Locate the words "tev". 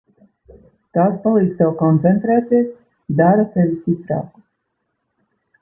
1.59-1.75